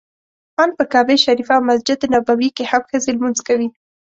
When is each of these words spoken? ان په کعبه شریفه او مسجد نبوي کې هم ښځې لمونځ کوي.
ان 0.61 0.69
په 0.77 0.83
کعبه 0.91 1.15
شریفه 1.25 1.53
او 1.57 1.63
مسجد 1.69 1.99
نبوي 2.13 2.49
کې 2.55 2.63
هم 2.71 2.81
ښځې 2.89 3.11
لمونځ 3.15 3.39
کوي. 3.47 3.67